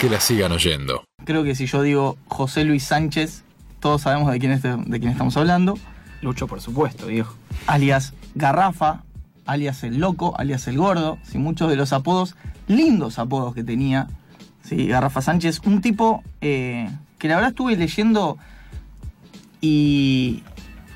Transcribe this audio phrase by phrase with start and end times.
[0.00, 1.04] Que la sigan oyendo.
[1.24, 3.42] Creo que si yo digo José Luis Sánchez,
[3.80, 5.78] todos sabemos de quién, es- de quién estamos hablando.
[6.22, 7.34] Lucho, por supuesto, viejo.
[7.66, 9.02] alias Garrafa,
[9.46, 11.38] alias el Loco, alias el Gordo, ¿sí?
[11.38, 12.36] muchos de los apodos,
[12.68, 14.08] lindos apodos que tenía
[14.62, 14.86] ¿sí?
[14.86, 16.88] Garrafa Sánchez, un tipo eh,
[17.18, 18.36] que la verdad estuve leyendo
[19.60, 20.42] y,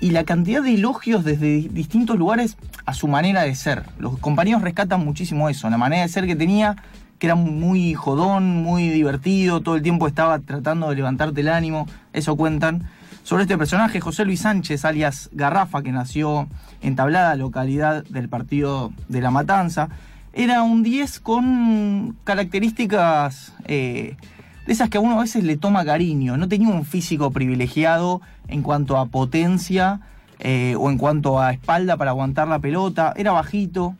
[0.00, 2.56] y la cantidad de elogios desde di- distintos lugares
[2.86, 3.84] a su manera de ser.
[3.98, 6.76] Los compañeros rescatan muchísimo eso, la manera de ser que tenía,
[7.24, 11.86] que era muy jodón, muy divertido, todo el tiempo estaba tratando de levantarte el ánimo,
[12.12, 12.82] eso cuentan.
[13.22, 16.48] Sobre este personaje, José Luis Sánchez, alias Garrafa, que nació
[16.82, 19.88] en Tablada, localidad del partido de La Matanza,
[20.34, 24.18] era un 10 con características eh,
[24.66, 26.36] de esas que a uno a veces le toma cariño.
[26.36, 30.00] No tenía un físico privilegiado en cuanto a potencia
[30.40, 33.14] eh, o en cuanto a espalda para aguantar la pelota.
[33.16, 33.94] Era bajito.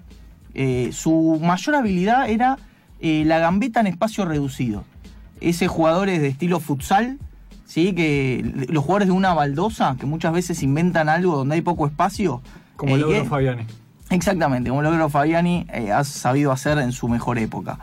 [0.52, 2.58] Eh, su mayor habilidad era
[3.04, 4.82] eh, la gambeta en espacio reducido.
[5.42, 7.18] Ese jugador es de estilo futsal,
[7.66, 7.92] ¿sí?
[7.92, 12.40] que los jugadores de una baldosa, que muchas veces inventan algo donde hay poco espacio.
[12.76, 13.64] Como eh, logró que- Fabiani.
[14.10, 17.78] Exactamente, como logró Fabiani, eh, ha sabido hacer en su mejor época.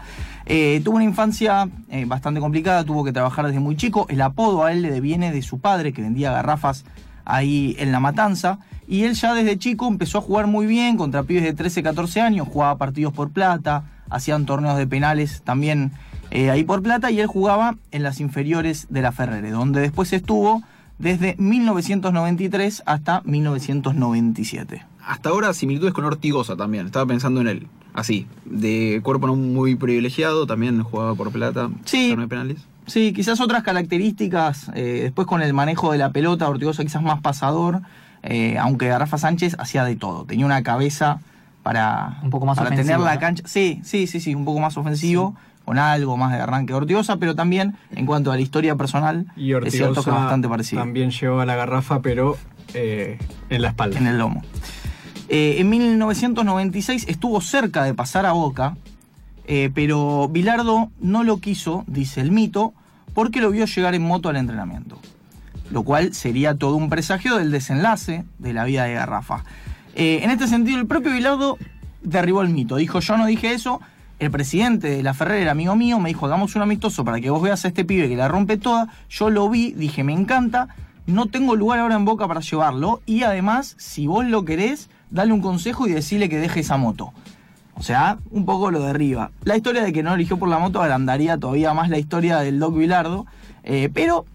[0.47, 4.07] Eh, tuvo una infancia eh, bastante complicada, tuvo que trabajar desde muy chico.
[4.09, 6.83] El apodo a él le deviene de su padre, que vendía garrafas
[7.25, 8.57] ahí en La Matanza.
[8.87, 12.21] Y él ya desde chico empezó a jugar muy bien contra pibes de 13, 14
[12.21, 15.91] años, jugaba partidos por plata, hacían torneos de penales también
[16.29, 20.13] eh, ahí por plata, y él jugaba en las inferiores de la Ferrere, donde después
[20.13, 20.63] estuvo
[20.97, 24.85] desde 1993 hasta 1997.
[25.05, 26.85] Hasta ahora similitudes con Ortigosa también.
[26.85, 27.67] Estaba pensando en él.
[27.93, 31.69] Así, de cuerpo no muy privilegiado, también jugaba por plata.
[31.83, 32.15] Sí.
[32.15, 32.59] de penales.
[32.87, 37.21] Sí, quizás otras características, eh, después con el manejo de la pelota, Ortigosa quizás más
[37.21, 37.81] pasador,
[38.23, 41.19] eh, aunque Rafa Sánchez hacía de todo, tenía una cabeza
[41.63, 43.19] para, Un poco más para ofensivo, tener la ¿no?
[43.19, 43.43] cancha.
[43.45, 47.17] Sí, sí, sí, sí, un poco más ofensivo, con algo más de arranque de Ortigosa,
[47.17, 50.81] pero también en cuanto a la historia personal, Y es cierto que es bastante parecido
[50.81, 52.37] también llevaba la garrafa, pero
[52.73, 53.97] eh, en la espalda.
[53.99, 54.41] en el lomo.
[55.29, 58.75] Eh, en 1996 estuvo cerca de pasar a Boca,
[59.45, 62.73] eh, pero Bilardo no lo quiso, dice el mito,
[63.13, 64.99] porque lo vio llegar en moto al entrenamiento.
[65.69, 69.43] Lo cual sería todo un presagio del desenlace de la vida de Garrafa.
[69.95, 71.57] Eh, en este sentido, el propio Bilardo
[72.01, 72.75] derribó el mito.
[72.77, 73.81] Dijo, yo no dije eso.
[74.19, 77.31] El presidente de la Ferrer, era amigo mío, me dijo, hagamos un amistoso para que
[77.31, 78.89] vos veas a este pibe que la rompe toda.
[79.09, 80.67] Yo lo vi, dije, me encanta.
[81.07, 83.01] No tengo lugar ahora en Boca para llevarlo.
[83.07, 87.13] Y además, si vos lo querés, dale un consejo y decirle que deje esa moto.
[87.73, 89.31] O sea, un poco lo derriba.
[89.43, 92.59] La historia de que no eligió por la moto agrandaría todavía más la historia del
[92.59, 93.25] Doc Bilardo.
[93.63, 94.25] eh, pero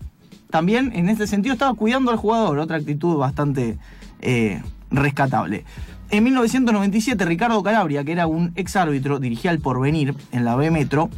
[0.50, 3.78] también en este sentido estaba cuidando al jugador, otra actitud bastante
[4.20, 5.64] eh, rescatable.
[6.10, 10.70] En 1997, Ricardo Calabria, que era un ex árbitro, dirigía el Porvenir en la B
[10.70, 11.10] Metro,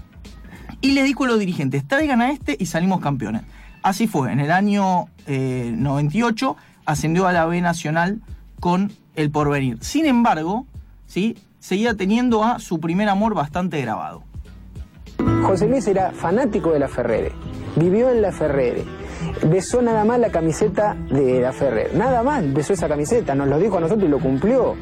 [0.80, 3.42] y le dijo a los dirigentes, traigan a este y salimos campeones.
[3.82, 6.56] Así fue, en el año eh, 98
[6.86, 8.20] ascendió a la B Nacional
[8.60, 9.78] con el Porvenir.
[9.82, 10.66] Sin embargo,
[11.06, 11.36] ¿sí?
[11.58, 14.22] seguía teniendo a su primer amor bastante grabado.
[15.42, 17.32] José Luis era fanático de la Ferrere,
[17.76, 18.84] vivió en la Ferrere,
[19.46, 23.58] besó nada más la camiseta de la Ferrere, nada más besó esa camiseta, nos lo
[23.58, 24.76] dijo a nosotros y lo cumplió.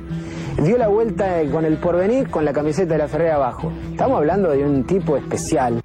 [0.63, 3.71] Dio la vuelta con el porvenir con la camiseta de la Ferrere abajo.
[3.91, 5.83] Estamos hablando de un tipo especial.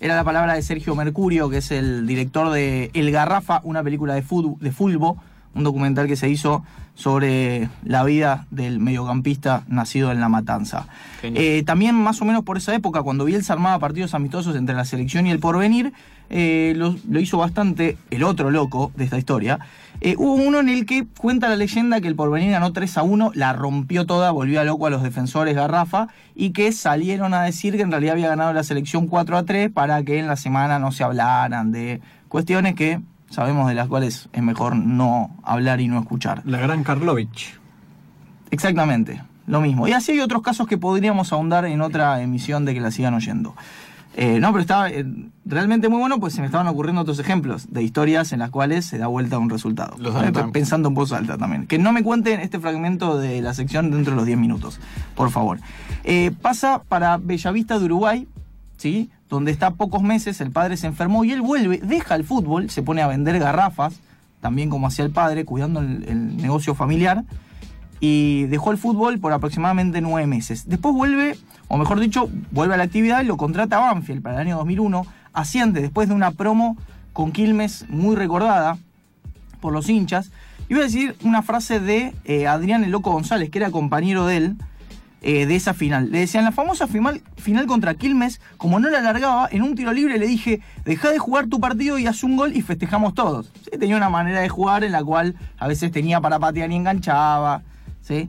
[0.00, 4.14] Era la palabra de Sergio Mercurio, que es el director de El Garrafa, una película
[4.14, 5.16] de, fútbol, de fulbo,
[5.54, 10.86] un documental que se hizo sobre la vida del mediocampista nacido en La Matanza.
[11.22, 14.84] Eh, también más o menos por esa época, cuando Bielsa armaba partidos amistosos entre la
[14.84, 15.92] selección y el porvenir,
[16.36, 19.60] eh, lo, lo hizo bastante el otro loco de esta historia.
[20.00, 23.02] Eh, hubo uno en el que cuenta la leyenda que el porvenir ganó 3 a
[23.04, 27.44] 1, la rompió toda, volvió a loco a los defensores Garrafa y que salieron a
[27.44, 30.34] decir que en realidad había ganado la selección 4 a 3 para que en la
[30.34, 35.80] semana no se hablaran de cuestiones que sabemos de las cuales es mejor no hablar
[35.80, 36.42] y no escuchar.
[36.44, 37.60] La gran Karlovich.
[38.50, 39.86] Exactamente, lo mismo.
[39.86, 43.14] Y así hay otros casos que podríamos ahondar en otra emisión de que la sigan
[43.14, 43.54] oyendo.
[44.16, 45.04] Eh, no, pero estaba eh,
[45.44, 48.84] realmente muy bueno, pues se me estaban ocurriendo otros ejemplos de historias en las cuales
[48.84, 49.96] se da vuelta un resultado.
[49.98, 50.30] Los Eh.
[50.52, 51.66] Pensando en voz alta también.
[51.66, 54.78] Que no me cuenten este fragmento de la sección dentro de los 10 minutos,
[55.16, 55.58] por favor.
[56.42, 58.28] Pasa para Bellavista de Uruguay,
[58.76, 59.10] ¿sí?
[59.28, 62.82] Donde está pocos meses, el padre se enfermó y él vuelve, deja el fútbol, se
[62.82, 64.00] pone a vender garrafas,
[64.40, 67.24] también como hacía el padre, cuidando el- el negocio familiar
[68.00, 70.68] y dejó el fútbol por aproximadamente nueve meses.
[70.68, 71.36] Después vuelve,
[71.68, 75.06] o mejor dicho, vuelve a la actividad y lo contrata Banfield para el año 2001.
[75.32, 76.76] Asciende después de una promo
[77.12, 78.78] con Quilmes muy recordada
[79.60, 80.30] por los hinchas.
[80.68, 84.26] Y voy a decir una frase de eh, Adrián el Loco González, que era compañero
[84.26, 84.56] de él,
[85.22, 86.10] eh, de esa final.
[86.10, 89.92] Le decían, la famosa final, final contra Quilmes, como no la alargaba, en un tiro
[89.92, 93.50] libre le dije, deja de jugar tu partido y haz un gol y festejamos todos.
[93.78, 97.62] Tenía una manera de jugar en la cual a veces tenía para patear y enganchaba.
[98.02, 98.28] ¿sí?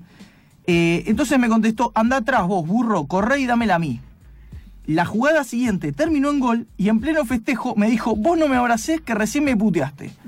[0.67, 3.99] Eh, entonces me contestó, anda atrás vos, burro, corre y dámela a mí.
[4.87, 8.55] La jugada siguiente terminó en gol y en pleno festejo me dijo, vos no me
[8.55, 10.11] abracés que recién me puteaste.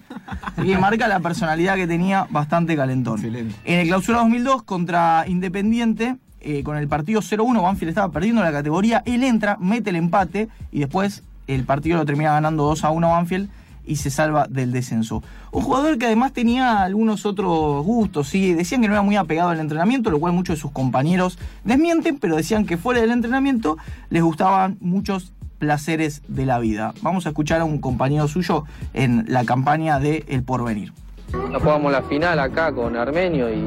[0.64, 3.16] Y marca la personalidad que tenía bastante calentón.
[3.16, 3.56] Excelente.
[3.64, 8.52] En el clausura 2002 contra Independiente, eh, con el partido 0-1, Banfield estaba perdiendo la
[8.52, 13.50] categoría, él entra, mete el empate y después el partido lo termina ganando 2-1 Banfield
[13.88, 15.24] y se salva del descenso.
[15.52, 19.50] Un jugador que además tenía algunos otros gustos, sí, decían que no era muy apegado
[19.50, 23.78] al entrenamiento, lo cual muchos de sus compañeros desmienten, pero decían que fuera del entrenamiento
[24.10, 26.94] les gustaban muchos placeres de la vida.
[27.02, 30.94] Vamos a escuchar a un compañero suyo en la campaña de El Porvenir.
[31.52, 33.58] Nos jugamos la final acá con Armenio y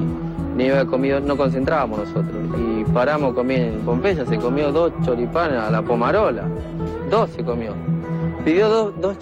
[0.57, 2.37] ni había comido, no concentrábamos nosotros.
[2.59, 6.45] Y paramos comi- en Pompeya, se comió dos choripanes a la pomarola.
[7.11, 7.75] Dos se comió.
[8.45, 9.19] Pidió dos, dos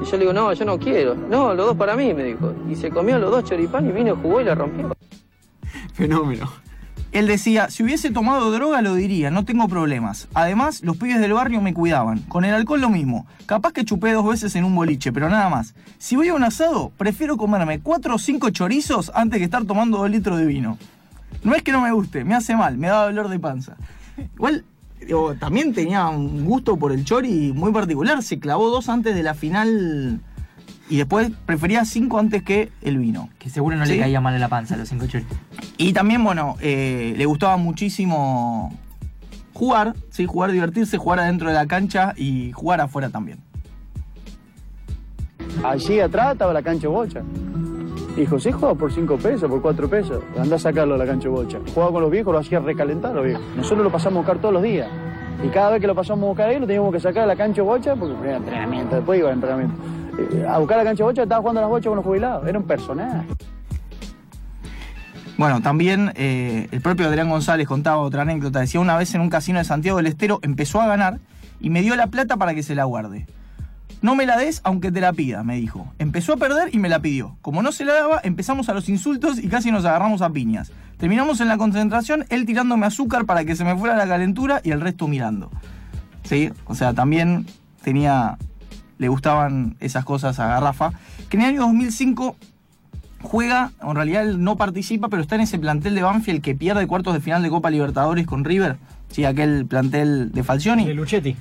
[0.00, 1.14] y yo le digo, no, yo no quiero.
[1.14, 2.54] No, los dos para mí, me dijo.
[2.68, 4.96] Y se comió los dos choripán y vino, jugó y la rompió.
[5.94, 6.50] Fenómeno.
[7.12, 10.28] Él decía, si hubiese tomado droga lo diría, no tengo problemas.
[10.32, 12.20] Además, los pibes del barrio me cuidaban.
[12.20, 13.26] Con el alcohol lo mismo.
[13.46, 15.74] Capaz que chupé dos veces en un boliche, pero nada más.
[15.98, 19.98] Si voy a un asado, prefiero comerme cuatro o cinco chorizos antes que estar tomando
[19.98, 20.78] dos litros de vino.
[21.42, 23.76] No es que no me guste, me hace mal, me da dolor de panza.
[24.36, 24.64] Igual,
[25.06, 28.22] digo, también tenía un gusto por el chori muy particular.
[28.22, 30.20] Se clavó dos antes de la final
[30.88, 33.28] y después prefería cinco antes que el vino.
[33.38, 33.92] Que seguro no Sí.
[33.92, 35.26] le caía mal en la panza a los cinco choris.
[35.78, 38.76] Y también, bueno, eh, le gustaba muchísimo
[39.54, 40.26] jugar, ¿sí?
[40.26, 43.38] jugar, divertirse, jugar adentro de la cancha y jugar afuera también.
[45.64, 47.22] Allí atrás estaba la cancha bocha.
[48.16, 50.22] Y José jugaba por 5 pesos, por 4 pesos.
[50.38, 51.58] Andá a sacarlo a la cancha bocha.
[51.72, 53.42] Jugaba con los viejos, lo hacía recalentar los viejos.
[53.56, 54.88] Nosotros lo pasamos a buscar todos los días.
[55.44, 57.36] Y cada vez que lo pasamos a buscar ahí, lo teníamos que sacar a la
[57.36, 59.74] cancha bocha, porque era entrenamiento, después iba al entrenamiento.
[60.18, 62.46] Eh, A buscar la cancha bocha, estaba jugando a las bochas con los jubilados.
[62.46, 63.26] Era un personaje.
[65.38, 68.60] Bueno, también eh, el propio Adrián González contaba otra anécdota.
[68.60, 71.20] Decía, una vez en un casino de Santiago del Estero empezó a ganar
[71.60, 73.26] y me dio la plata para que se la guarde.
[74.02, 75.92] No me la des aunque te la pida, me dijo.
[75.98, 77.36] Empezó a perder y me la pidió.
[77.42, 80.72] Como no se la daba, empezamos a los insultos y casi nos agarramos a piñas.
[80.96, 84.70] Terminamos en la concentración, él tirándome azúcar para que se me fuera la calentura y
[84.70, 85.50] el resto mirando.
[86.24, 86.50] ¿Sí?
[86.66, 87.46] O sea, también
[87.82, 88.38] tenía.
[88.98, 90.92] Le gustaban esas cosas a Garrafa.
[91.28, 92.36] Que en el año 2005
[93.22, 96.86] juega, en realidad él no participa, pero está en ese plantel de Banfield que pierde
[96.86, 98.76] cuartos de final de Copa Libertadores con River.
[99.08, 100.86] Sí, aquel plantel de Falcioni.
[100.86, 101.36] De Luchetti.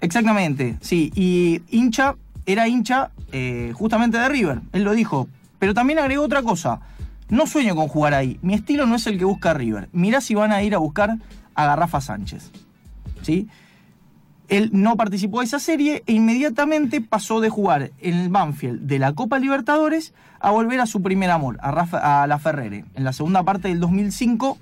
[0.00, 1.12] Exactamente, sí.
[1.14, 2.16] Y hincha,
[2.46, 5.28] era hincha eh, justamente de River, él lo dijo.
[5.58, 6.80] Pero también agregó otra cosa.
[7.28, 8.38] No sueño con jugar ahí.
[8.42, 9.88] Mi estilo no es el que busca River.
[9.92, 11.16] Mirá si van a ir a buscar
[11.54, 12.50] a Garrafa Sánchez.
[13.22, 13.48] ¿Sí?
[14.48, 18.98] Él no participó de esa serie e inmediatamente pasó de jugar en el Banfield de
[18.98, 22.84] la Copa Libertadores a volver a su primer amor, a, la Ferrere.
[22.94, 24.58] En la segunda parte del 2005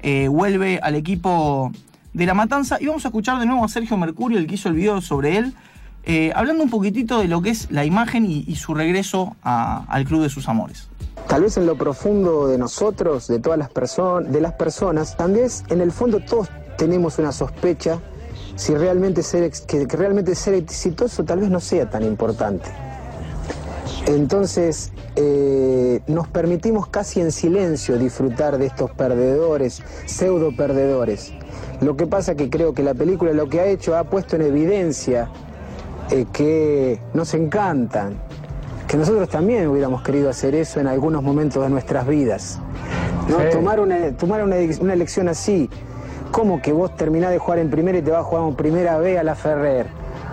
[0.00, 1.72] eh, vuelve al equipo
[2.12, 4.68] de La Matanza y vamos a escuchar de nuevo a Sergio Mercurio, el que hizo
[4.68, 5.54] el video sobre él,
[6.04, 10.22] eh, hablando un poquitito de lo que es la imagen y, su regreso al Club
[10.22, 10.88] de sus Amores.
[11.26, 15.48] Tal vez en lo profundo de nosotros, de todas las personas, de las personas, también
[15.68, 18.00] en el fondo todos tenemos una sospecha
[18.56, 22.70] si realmente ser que realmente ser exitoso tal vez no sea tan importante.
[24.06, 31.32] Entonces eh, nos permitimos casi en silencio disfrutar de estos perdedores, pseudo perdedores.
[31.80, 34.42] Lo que pasa que creo que la película lo que ha hecho ha puesto en
[34.42, 35.28] evidencia
[36.10, 38.16] eh, que nos encantan,
[38.88, 42.58] que nosotros también hubiéramos querido hacer eso en algunos momentos de nuestras vidas.
[43.28, 43.38] ¿no?
[43.38, 43.44] Sí.
[43.52, 45.70] Tomar, una, tomar una, una elección así,
[46.32, 48.98] como que vos terminás de jugar en primera y te vas a jugar en primera
[48.98, 49.86] B a la Ferrer.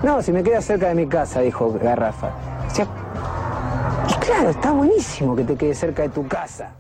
[0.04, 2.32] No, si me queda cerca de mi casa, dijo Garrafa.
[2.68, 2.88] O sea,
[4.10, 6.74] y claro, está buenísimo que te quede cerca de tu casa.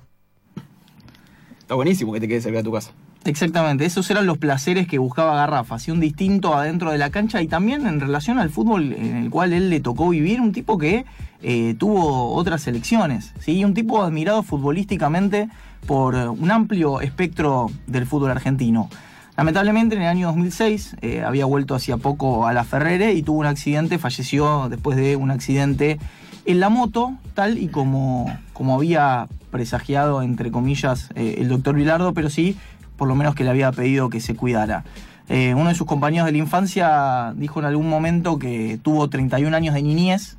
[1.60, 2.92] Está buenísimo que te quedes cerca de tu casa.
[3.26, 7.42] Exactamente, esos eran los placeres que buscaba Garrafa, así un distinto adentro de la cancha
[7.42, 10.78] y también en relación al fútbol en el cual él le tocó vivir, un tipo
[10.78, 11.06] que
[11.42, 13.66] eh, tuvo otras elecciones, ¿sí?
[13.66, 15.50] un tipo admirado futbolísticamente
[15.88, 18.90] por un amplio espectro del fútbol argentino.
[19.38, 23.40] Lamentablemente en el año 2006 eh, había vuelto hacía poco a la Ferrere y tuvo
[23.40, 25.98] un accidente, falleció después de un accidente
[26.46, 32.14] en la moto, tal y como, como había presagiado, entre comillas, eh, el doctor Vilardo,
[32.14, 32.56] pero sí,
[32.98, 34.84] por lo menos que le había pedido que se cuidara.
[35.28, 39.56] Eh, uno de sus compañeros de la infancia dijo en algún momento que tuvo 31
[39.56, 40.38] años de niñez.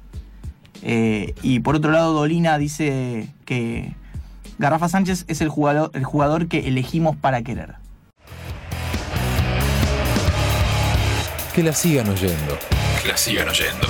[0.83, 3.95] eh, y por otro lado, Dolina dice que
[4.59, 7.75] Garrafa Sánchez es el jugador, el jugador que elegimos para querer.
[11.55, 12.59] Que la sigan oyendo.
[13.03, 13.89] Que la sigan oyendo.